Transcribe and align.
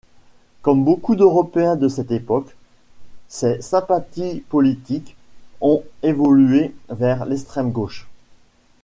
Comme 0.63 0.83
beaucoup 0.83 1.15
d'Européens 1.15 1.75
de 1.75 1.87
cette 1.87 2.09
époque, 2.09 2.55
ses 3.27 3.61
sympathies 3.61 4.43
politiques 4.49 5.15
ont 5.61 5.83
évolué 6.01 6.73
vers 6.89 7.23
l'extrême-gauche. 7.27 8.07